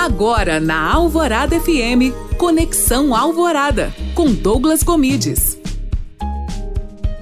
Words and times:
Agora 0.00 0.58
na 0.58 0.94
Alvorada 0.94 1.60
FM, 1.60 2.16
Conexão 2.38 3.14
Alvorada, 3.14 3.92
com 4.14 4.32
Douglas 4.32 4.82
Comides. 4.82 5.60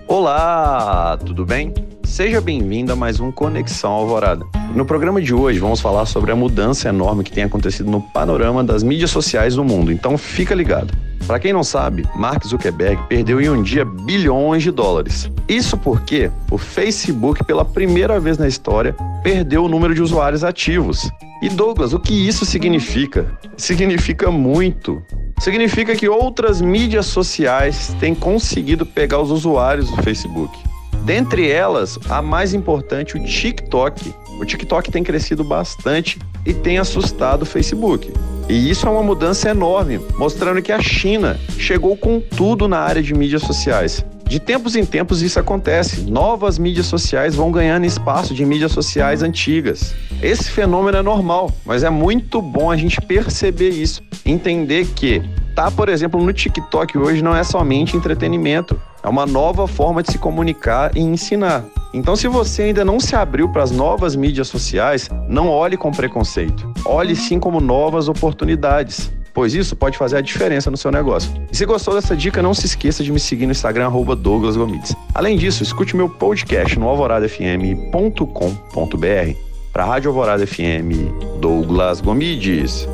Olá, 0.07 1.19
tudo 1.27 1.45
bem? 1.45 1.75
Seja 2.05 2.41
bem-vindo 2.41 2.93
a 2.93 2.97
mais 2.97 3.19
um 3.19 3.33
Conexão 3.33 3.91
Alvorada. 3.91 4.47
No 4.77 4.85
programa 4.85 5.21
de 5.21 5.35
hoje 5.35 5.59
vamos 5.59 5.81
falar 5.81 6.07
sobre 6.07 6.31
a 6.31 6.37
mudança 6.37 6.89
enorme 6.89 7.25
que 7.25 7.33
tem 7.33 7.43
acontecido 7.43 7.91
no 7.91 8.01
panorama 8.01 8.63
das 8.63 8.85
mídias 8.85 9.11
sociais 9.11 9.57
no 9.57 9.65
mundo, 9.65 9.91
então 9.91 10.17
fica 10.17 10.55
ligado. 10.55 10.95
Para 11.27 11.41
quem 11.41 11.53
não 11.53 11.65
sabe, 11.65 12.07
Mark 12.15 12.47
Zuckerberg 12.47 13.03
perdeu 13.09 13.41
em 13.41 13.51
um 13.51 13.61
dia 13.61 13.85
bilhões 13.85 14.63
de 14.63 14.71
dólares. 14.71 15.29
Isso 15.49 15.77
porque 15.77 16.31
o 16.49 16.57
Facebook, 16.57 17.45
pela 17.45 17.65
primeira 17.65 18.21
vez 18.21 18.39
na 18.39 18.47
história, 18.47 18.95
perdeu 19.25 19.65
o 19.65 19.69
número 19.69 19.97
de 19.97 20.01
usuários 20.01 20.45
ativos. 20.45 21.11
E 21.41 21.49
Douglas, 21.49 21.93
o 21.93 22.01
que 22.01 22.13
isso 22.13 22.45
significa? 22.45 23.39
Significa 23.57 24.31
muito. 24.31 25.01
Significa 25.39 25.95
que 25.95 26.09
outras 26.09 26.61
mídias 26.61 27.07
sociais 27.07 27.95
têm 28.01 28.13
conseguido 28.13 28.85
pegar 28.85 29.21
os 29.21 29.31
usuários 29.31 29.89
do 29.89 30.03
Facebook. 30.03 30.59
Dentre 31.05 31.49
elas, 31.49 31.97
a 32.09 32.21
mais 32.21 32.55
importante, 32.55 33.17
o 33.17 33.25
TikTok. 33.25 34.13
O 34.41 34.45
TikTok 34.45 34.91
tem 34.91 35.05
crescido 35.05 35.45
bastante 35.45 36.19
e 36.45 36.53
tem 36.53 36.79
assustado 36.79 37.43
o 37.43 37.47
Facebook. 37.47 38.13
E 38.49 38.69
isso 38.69 38.87
é 38.87 38.91
uma 38.91 39.03
mudança 39.03 39.49
enorme, 39.49 40.01
mostrando 40.19 40.61
que 40.61 40.73
a 40.73 40.81
China 40.81 41.39
chegou 41.57 41.97
com 41.97 42.21
tudo 42.21 42.67
na 42.67 42.81
área 42.81 43.03
de 43.03 43.15
mídias 43.15 43.43
sociais. 43.43 44.05
De 44.29 44.39
tempos 44.39 44.77
em 44.77 44.85
tempos 44.85 45.23
isso 45.23 45.41
acontece. 45.41 46.03
Novas 46.03 46.59
mídias 46.59 46.85
sociais 46.85 47.35
vão 47.35 47.51
ganhando 47.51 47.87
espaço 47.87 48.35
de 48.35 48.45
mídias 48.45 48.73
sociais 48.73 49.23
antigas. 49.23 49.95
Esse 50.23 50.51
fenômeno 50.51 50.99
é 50.99 51.03
normal, 51.03 51.51
mas 51.65 51.83
é 51.83 51.89
muito 51.89 52.43
bom 52.43 52.71
a 52.71 52.77
gente 52.77 53.01
perceber 53.01 53.71
isso, 53.71 54.03
entender 54.27 54.87
que 54.89 55.23
tá, 55.55 55.71
por 55.71 55.89
exemplo, 55.89 56.23
no 56.23 56.31
TikTok 56.31 56.99
hoje 56.99 57.23
não 57.23 57.35
é 57.35 57.43
somente 57.43 57.97
entretenimento, 57.97 58.79
é 59.03 59.09
uma 59.09 59.25
nova 59.25 59.67
forma 59.67 60.03
de 60.03 60.13
se 60.13 60.19
comunicar 60.19 60.95
e 60.95 61.01
ensinar. 61.01 61.65
Então, 61.95 62.15
se 62.15 62.29
você 62.29 62.65
ainda 62.65 62.85
não 62.85 63.01
se 63.01 63.17
abriu 63.17 63.49
para 63.49 63.63
as 63.63 63.71
novas 63.71 64.15
mídias 64.15 64.49
sociais, 64.49 65.09
não 65.27 65.49
olhe 65.49 65.77
com 65.77 65.91
preconceito. 65.91 66.71
Olhe 66.85 67.17
sim 67.17 67.41
como 67.41 67.61
novas 67.61 68.09
oportunidades 68.09 69.11
pois 69.33 69.55
isso 69.55 69.77
pode 69.77 69.97
fazer 69.97 70.17
a 70.17 70.21
diferença 70.21 70.71
no 70.71 70.77
seu 70.77 70.91
negócio. 70.91 71.31
E 71.51 71.57
se 71.57 71.65
gostou 71.65 71.95
dessa 71.95 72.17
dica, 72.17 72.43
não 72.43 72.55
se 72.55 72.67
esqueça 72.67 73.03
de 73.03 73.13
me 73.13 73.21
seguir 73.21 73.47
no 73.47 73.53
Instagram, 73.53 73.91
Douglas 74.17 74.57
Gomides. 74.57 74.95
Além 75.15 75.37
disso, 75.37 75.63
escute 75.63 75.97
meu 75.97 76.09
podcast 76.09 76.79
no 76.79 76.89
alvoradafm.com.br. 76.89 79.49
Para 79.73 79.85
a 79.85 79.87
Rádio 79.87 80.11
Alvorada 80.11 80.47
FM, 80.47 81.39
Douglas 81.41 82.01
Gomides. 82.01 82.89